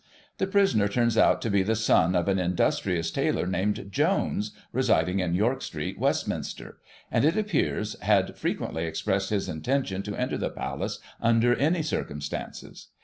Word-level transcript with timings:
The 0.39 0.47
prisoner 0.47 0.87
turns 0.87 1.15
out 1.15 1.43
to 1.43 1.51
be 1.51 1.61
the 1.61 1.75
son 1.75 2.15
of 2.15 2.27
an 2.27 2.39
industrious 2.39 3.11
tailor, 3.11 3.45
named 3.45 3.89
Jones, 3.91 4.51
residing 4.71 5.19
in 5.19 5.35
York 5.35 5.61
Street, 5.61 5.99
Westminster; 5.99 6.79
and, 7.11 7.23
it 7.23 7.37
appears, 7.37 7.95
had 7.99 8.35
frequently 8.35 8.85
expressed 8.85 9.29
his 9.29 9.47
intention 9.47 10.01
to 10.01 10.15
enter 10.15 10.39
the 10.39 10.49
Palace, 10.49 10.97
under 11.21 11.53
any 11.53 11.83
circumstances. 11.83 12.87